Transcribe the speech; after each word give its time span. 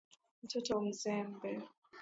Mtoto 0.43 0.81
mzembe. 0.81 1.61